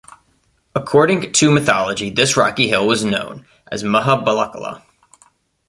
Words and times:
According 0.73 1.31
to 1.33 1.51
mythology, 1.51 2.09
this 2.09 2.35
rocky 2.35 2.67
hill 2.67 2.87
was 2.87 3.05
known 3.05 3.45
as 3.71 3.83
Mahabalachala. 3.83 4.81